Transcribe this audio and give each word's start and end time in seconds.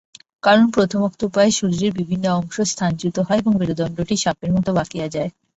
কারণ 0.43 0.65
প্রথমোক্ত 0.71 1.19
উপায়ে 1.29 1.51
শরীরের 1.51 1.93
বিভিন্ন 1.99 2.25
অংশ 2.39 2.55
স্থানচ্যুত 2.71 3.17
হয় 3.19 3.41
এবং 3.41 3.53
মেরুদণ্ডটি 3.55 4.15
সাপের 4.17 4.49
মত 4.55 4.67
বাঁকিয়া 4.77 5.07
যায়। 5.07 5.29